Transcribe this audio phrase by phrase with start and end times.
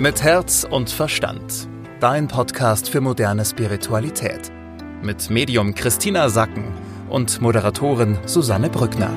[0.00, 1.68] Mit Herz und Verstand.
[1.98, 4.52] Dein Podcast für moderne Spiritualität.
[5.02, 6.72] Mit Medium Christina Sacken
[7.10, 9.10] und Moderatorin Susanne Brückner.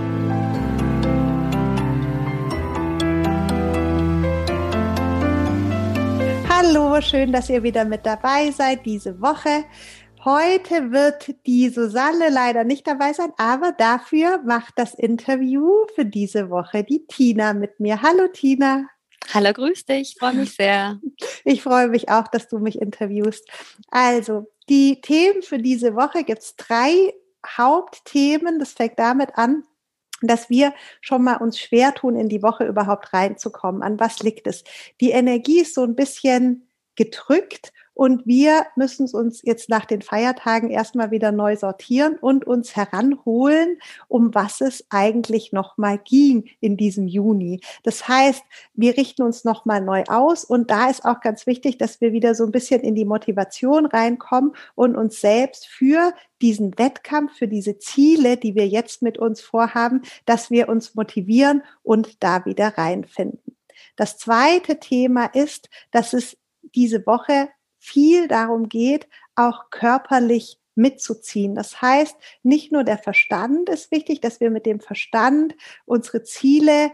[6.49, 9.65] Hallo, schön, dass ihr wieder mit dabei seid diese Woche.
[10.25, 16.49] Heute wird die Susanne leider nicht dabei sein, aber dafür macht das Interview für diese
[16.49, 18.01] Woche die Tina mit mir.
[18.01, 18.87] Hallo Tina.
[19.33, 20.99] Hallo, grüß dich, freue mich sehr.
[21.45, 23.47] Ich freue mich auch, dass du mich interviewst.
[23.89, 27.13] Also, die Themen für diese Woche gibt es drei
[27.45, 28.59] Hauptthemen.
[28.59, 29.63] Das fängt damit an,
[30.21, 33.83] dass wir schon mal uns schwer tun, in die Woche überhaupt reinzukommen.
[33.83, 34.63] An was liegt es?
[34.99, 40.69] Die Energie ist so ein bisschen gedrückt und wir müssen uns jetzt nach den Feiertagen
[40.69, 43.77] erstmal wieder neu sortieren und uns heranholen,
[44.07, 47.61] um was es eigentlich nochmal ging in diesem Juni.
[47.83, 52.01] Das heißt, wir richten uns nochmal neu aus und da ist auch ganz wichtig, dass
[52.01, 57.37] wir wieder so ein bisschen in die Motivation reinkommen und uns selbst für diesen Wettkampf,
[57.37, 62.45] für diese Ziele, die wir jetzt mit uns vorhaben, dass wir uns motivieren und da
[62.45, 63.57] wieder reinfinden.
[63.95, 66.37] Das zweite Thema ist, dass es
[66.73, 67.49] diese Woche
[67.81, 71.55] viel darum geht, auch körperlich mitzuziehen.
[71.55, 75.55] Das heißt, nicht nur der Verstand ist wichtig, dass wir mit dem Verstand
[75.85, 76.91] unsere Ziele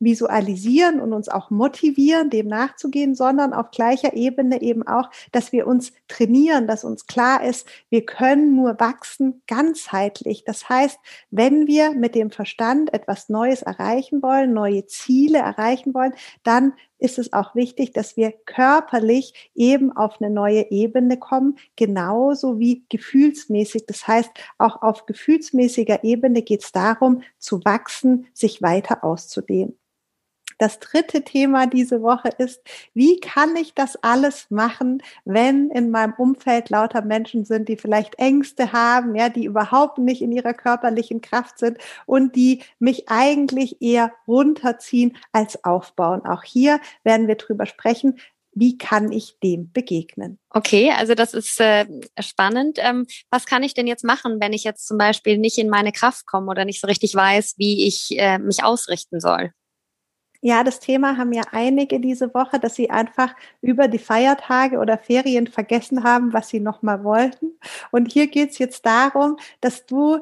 [0.00, 5.66] visualisieren und uns auch motivieren, dem nachzugehen, sondern auf gleicher Ebene eben auch, dass wir
[5.66, 10.44] uns trainieren, dass uns klar ist, wir können nur wachsen ganzheitlich.
[10.44, 10.98] Das heißt,
[11.30, 17.18] wenn wir mit dem Verstand etwas Neues erreichen wollen, neue Ziele erreichen wollen, dann ist
[17.18, 23.86] es auch wichtig, dass wir körperlich eben auf eine neue Ebene kommen, genauso wie gefühlsmäßig.
[23.86, 29.76] Das heißt, auch auf gefühlsmäßiger Ebene geht es darum, zu wachsen, sich weiter auszudehnen.
[30.60, 32.60] Das dritte Thema diese Woche ist,
[32.92, 38.18] wie kann ich das alles machen, wenn in meinem Umfeld lauter Menschen sind, die vielleicht
[38.18, 43.80] Ängste haben, ja, die überhaupt nicht in ihrer körperlichen Kraft sind und die mich eigentlich
[43.80, 46.26] eher runterziehen als aufbauen.
[46.26, 48.20] Auch hier werden wir drüber sprechen,
[48.52, 50.38] wie kann ich dem begegnen?
[50.50, 51.86] Okay, also das ist äh,
[52.18, 52.76] spannend.
[52.82, 55.92] Ähm, was kann ich denn jetzt machen, wenn ich jetzt zum Beispiel nicht in meine
[55.92, 59.54] Kraft komme oder nicht so richtig weiß, wie ich äh, mich ausrichten soll?
[60.42, 64.96] Ja, das Thema haben ja einige diese Woche, dass sie einfach über die Feiertage oder
[64.96, 67.58] Ferien vergessen haben, was sie nochmal wollten.
[67.90, 70.20] Und hier geht's jetzt darum, dass du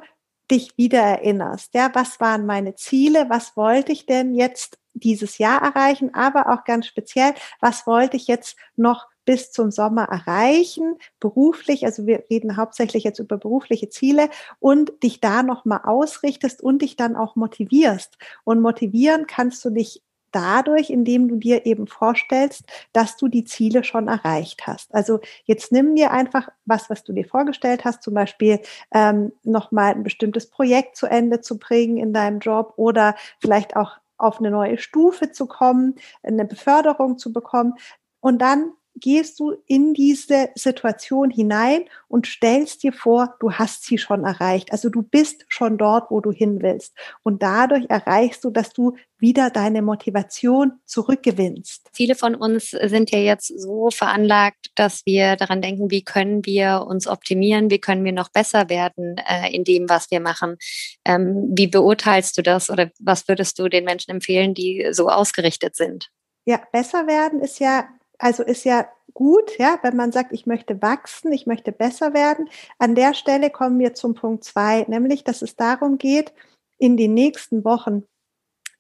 [0.50, 1.74] dich wieder erinnerst.
[1.74, 3.26] Ja, was waren meine Ziele?
[3.28, 6.12] Was wollte ich denn jetzt dieses Jahr erreichen?
[6.14, 12.06] Aber auch ganz speziell, was wollte ich jetzt noch bis zum Sommer erreichen, beruflich, also
[12.06, 17.14] wir reden hauptsächlich jetzt über berufliche Ziele und dich da nochmal ausrichtest und dich dann
[17.14, 18.16] auch motivierst.
[18.44, 20.02] Und motivieren kannst du dich
[20.32, 24.94] dadurch, indem du dir eben vorstellst, dass du die Ziele schon erreicht hast.
[24.94, 28.60] Also jetzt nimm dir einfach was, was du dir vorgestellt hast, zum Beispiel
[28.92, 33.98] ähm, nochmal ein bestimmtes Projekt zu Ende zu bringen in deinem Job oder vielleicht auch
[34.16, 37.74] auf eine neue Stufe zu kommen, eine Beförderung zu bekommen.
[38.20, 43.98] Und dann gehst du in diese Situation hinein und stellst dir vor, du hast sie
[43.98, 44.72] schon erreicht.
[44.72, 46.94] Also du bist schon dort, wo du hin willst.
[47.22, 51.88] Und dadurch erreichst du, dass du wieder deine Motivation zurückgewinnst.
[51.92, 56.84] Viele von uns sind ja jetzt so veranlagt, dass wir daran denken, wie können wir
[56.86, 60.56] uns optimieren, wie können wir noch besser werden äh, in dem, was wir machen.
[61.04, 65.74] Ähm, wie beurteilst du das oder was würdest du den Menschen empfehlen, die so ausgerichtet
[65.74, 66.10] sind?
[66.48, 70.82] Ja, besser werden ist ja also ist ja gut, ja, wenn man sagt, ich möchte
[70.82, 72.48] wachsen, ich möchte besser werden.
[72.78, 76.32] An der Stelle kommen wir zum Punkt zwei, nämlich, dass es darum geht,
[76.78, 78.04] in den nächsten Wochen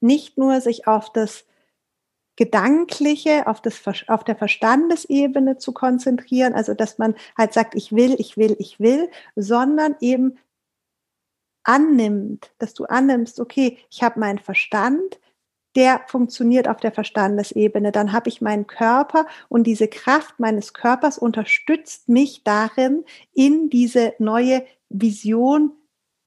[0.00, 1.44] nicht nur sich auf das
[2.36, 8.14] Gedankliche, auf, das, auf der Verstandesebene zu konzentrieren, also dass man halt sagt, ich will,
[8.18, 10.38] ich will, ich will, sondern eben
[11.64, 15.18] annimmt, dass du annimmst, okay, ich habe meinen Verstand,
[15.78, 17.92] der funktioniert auf der Verstandesebene.
[17.92, 24.12] Dann habe ich meinen Körper und diese Kraft meines Körpers unterstützt mich darin, in diese
[24.18, 25.70] neue Vision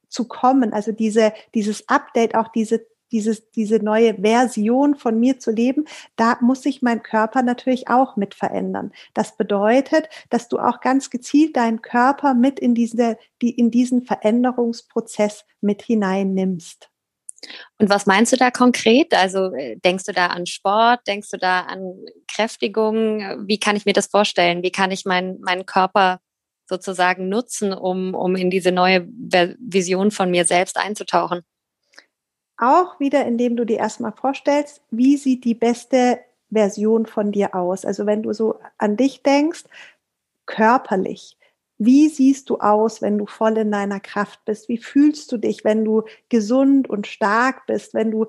[0.08, 0.72] zu kommen.
[0.72, 5.84] Also diese, dieses Update, auch diese dieses, diese neue Version von mir zu leben,
[6.16, 8.90] da muss sich mein Körper natürlich auch mit verändern.
[9.12, 14.00] Das bedeutet, dass du auch ganz gezielt deinen Körper mit in diese, die, in diesen
[14.00, 16.91] Veränderungsprozess mit hineinnimmst.
[17.78, 19.14] Und was meinst du da konkret?
[19.14, 21.00] Also äh, denkst du da an Sport?
[21.06, 21.96] Denkst du da an
[22.28, 23.46] Kräftigung?
[23.46, 24.62] Wie kann ich mir das vorstellen?
[24.62, 26.20] Wie kann ich meinen mein Körper
[26.68, 31.42] sozusagen nutzen, um, um in diese neue Vision von mir selbst einzutauchen?
[32.56, 37.84] Auch wieder, indem du dir erstmal vorstellst, wie sieht die beste Version von dir aus?
[37.84, 39.64] Also wenn du so an dich denkst,
[40.46, 41.36] körperlich,
[41.84, 44.68] wie siehst du aus, wenn du voll in deiner Kraft bist?
[44.68, 48.26] Wie fühlst du dich, wenn du gesund und stark bist, wenn du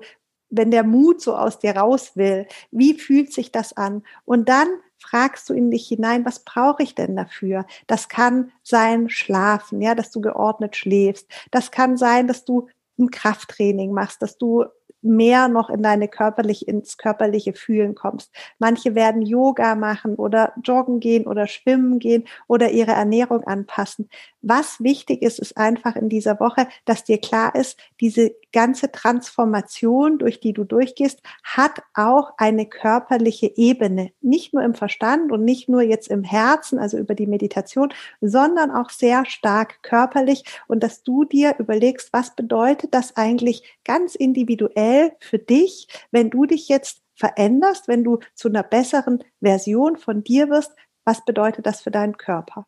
[0.50, 4.04] wenn der Mut so aus dir raus will, wie fühlt sich das an?
[4.24, 4.68] Und dann
[4.98, 7.66] fragst du in dich hinein, was brauche ich denn dafür?
[7.86, 11.28] Das kann sein Schlafen, ja, dass du geordnet schläfst.
[11.50, 12.68] Das kann sein, dass du
[12.98, 14.64] ein Krafttraining machst, dass du
[15.04, 18.32] mehr noch in deine körperlich, ins körperliche Fühlen kommst.
[18.58, 24.08] Manche werden Yoga machen oder joggen gehen oder schwimmen gehen oder ihre Ernährung anpassen.
[24.40, 30.18] Was wichtig ist, ist einfach in dieser Woche, dass dir klar ist, diese ganze Transformation,
[30.18, 34.12] durch die du durchgehst, hat auch eine körperliche Ebene.
[34.20, 38.70] Nicht nur im Verstand und nicht nur jetzt im Herzen, also über die Meditation, sondern
[38.70, 44.93] auch sehr stark körperlich und dass du dir überlegst, was bedeutet das eigentlich ganz individuell
[45.20, 50.50] für dich, wenn du dich jetzt veränderst, wenn du zu einer besseren Version von dir
[50.50, 50.72] wirst,
[51.04, 52.66] was bedeutet das für deinen Körper?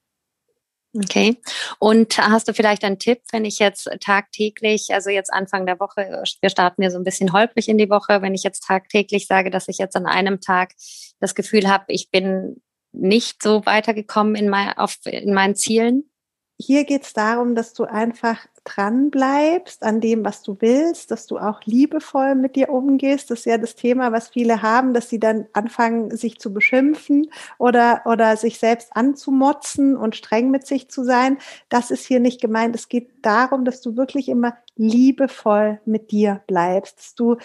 [0.94, 1.38] Okay.
[1.78, 6.22] Und hast du vielleicht einen Tipp, wenn ich jetzt tagtäglich, also jetzt Anfang der Woche,
[6.40, 9.50] wir starten ja so ein bisschen holprig in die Woche, wenn ich jetzt tagtäglich sage,
[9.50, 10.72] dass ich jetzt an einem Tag
[11.20, 12.62] das Gefühl habe, ich bin
[12.92, 16.10] nicht so weitergekommen in, mein, auf, in meinen Zielen,
[16.58, 21.26] hier geht es darum, dass du einfach dran bleibst an dem, was du willst, dass
[21.26, 23.30] du auch liebevoll mit dir umgehst.
[23.30, 27.30] Das ist ja das Thema, was viele haben, dass sie dann anfangen, sich zu beschimpfen
[27.58, 31.38] oder, oder sich selbst anzumotzen und streng mit sich zu sein.
[31.68, 32.74] Das ist hier nicht gemeint.
[32.74, 37.36] Es geht darum, dass du wirklich immer liebevoll mit dir bleibst, dass du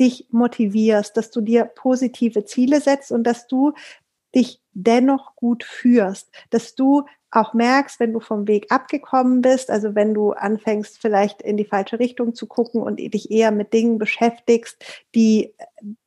[0.00, 3.72] dich motivierst, dass du dir positive Ziele setzt und dass du
[4.34, 9.94] dich dennoch gut führst, dass du auch merkst, wenn du vom Weg abgekommen bist, also
[9.94, 13.98] wenn du anfängst vielleicht in die falsche Richtung zu gucken und dich eher mit Dingen
[13.98, 14.84] beschäftigst,
[15.14, 15.54] die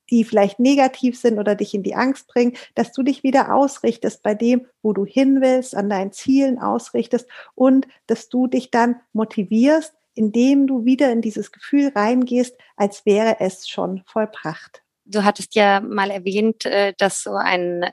[0.09, 4.23] die vielleicht negativ sind oder dich in die Angst bringen, dass du dich wieder ausrichtest
[4.23, 9.01] bei dem, wo du hin willst, an deinen Zielen ausrichtest und dass du dich dann
[9.13, 14.81] motivierst, indem du wieder in dieses Gefühl reingehst, als wäre es schon vollbracht.
[15.09, 17.85] Du hattest ja mal erwähnt, äh, dass so ein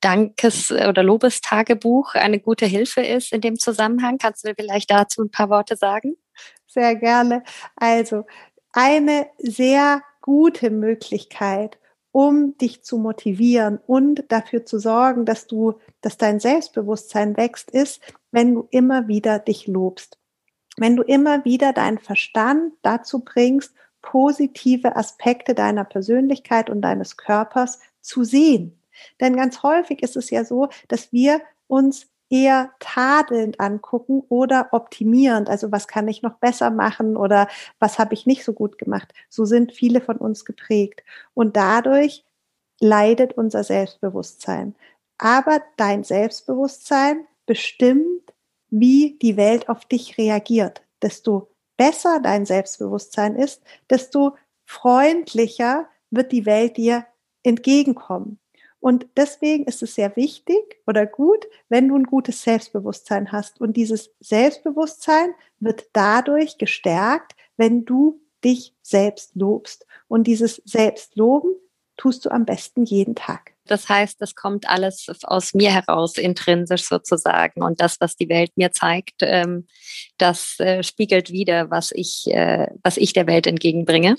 [0.00, 4.18] Dankes- oder Lobestagebuch eine gute Hilfe ist in dem Zusammenhang.
[4.18, 6.16] Kannst du vielleicht dazu ein paar Worte sagen?
[6.66, 7.42] Sehr gerne.
[7.74, 8.24] Also
[8.72, 11.78] eine sehr gute Möglichkeit,
[12.12, 18.00] um dich zu motivieren und dafür zu sorgen, dass du, dass dein Selbstbewusstsein wächst, ist,
[18.30, 20.18] wenn du immer wieder dich lobst.
[20.76, 23.74] Wenn du immer wieder deinen Verstand dazu bringst,
[24.06, 28.80] positive Aspekte deiner Persönlichkeit und deines Körpers zu sehen.
[29.20, 35.48] Denn ganz häufig ist es ja so, dass wir uns eher tadelnd angucken oder optimierend.
[35.48, 37.48] Also was kann ich noch besser machen oder
[37.78, 39.12] was habe ich nicht so gut gemacht.
[39.28, 41.02] So sind viele von uns geprägt.
[41.34, 42.24] Und dadurch
[42.80, 44.76] leidet unser Selbstbewusstsein.
[45.18, 48.32] Aber dein Selbstbewusstsein bestimmt,
[48.70, 50.82] wie die Welt auf dich reagiert.
[51.02, 57.06] Desto besser dein Selbstbewusstsein ist, desto freundlicher wird die Welt dir
[57.42, 58.38] entgegenkommen.
[58.80, 63.60] Und deswegen ist es sehr wichtig oder gut, wenn du ein gutes Selbstbewusstsein hast.
[63.60, 69.86] Und dieses Selbstbewusstsein wird dadurch gestärkt, wenn du dich selbst lobst.
[70.08, 71.54] Und dieses Selbstloben
[71.96, 73.55] tust du am besten jeden Tag.
[73.66, 77.62] Das heißt, das kommt alles aus mir heraus, intrinsisch sozusagen.
[77.62, 79.66] Und das, was die Welt mir zeigt, ähm,
[80.18, 84.16] das äh, spiegelt wieder, was ich, äh, was ich der Welt entgegenbringe.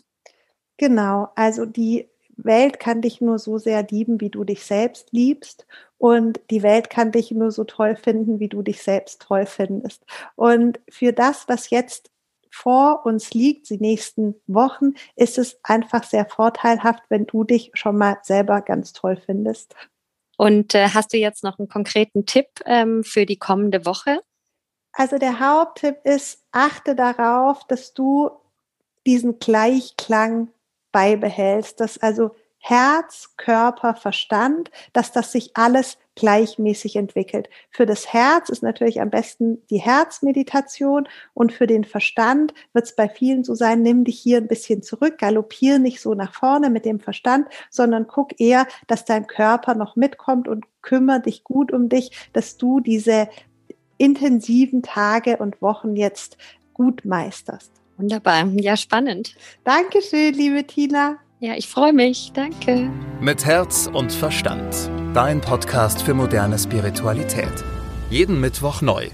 [0.78, 2.08] Genau, also die
[2.38, 5.66] Welt kann dich nur so sehr lieben, wie du dich selbst liebst.
[5.98, 10.06] Und die Welt kann dich nur so toll finden, wie du dich selbst toll findest.
[10.36, 12.12] Und für das, was jetzt
[12.58, 17.98] vor uns liegt, die nächsten Wochen, ist es einfach sehr vorteilhaft, wenn du dich schon
[17.98, 19.76] mal selber ganz toll findest.
[20.38, 24.22] Und äh, hast du jetzt noch einen konkreten Tipp ähm, für die kommende Woche?
[24.92, 28.32] Also der Haupttipp ist, achte darauf, dass du
[29.06, 30.50] diesen Gleichklang
[30.92, 32.36] beibehältst, dass also
[32.70, 37.50] Herz, Körper, Verstand, dass das sich alles gleichmäßig entwickelt.
[37.70, 42.96] Für das Herz ist natürlich am besten die Herzmeditation und für den Verstand wird es
[42.96, 46.70] bei vielen so sein, nimm dich hier ein bisschen zurück, galoppier nicht so nach vorne
[46.70, 51.72] mit dem Verstand, sondern guck eher, dass dein Körper noch mitkommt und kümmere dich gut
[51.72, 53.30] um dich, dass du diese
[53.98, 56.38] intensiven Tage und Wochen jetzt
[56.74, 57.72] gut meisterst.
[57.96, 59.36] Wunderbar, ja spannend.
[59.64, 61.18] Dankeschön, liebe Tina.
[61.40, 62.32] Ja, ich freue mich.
[62.34, 62.90] Danke.
[63.22, 64.90] Mit Herz und Verstand.
[65.14, 67.64] Dein Podcast für moderne Spiritualität.
[68.10, 69.10] Jeden Mittwoch neu.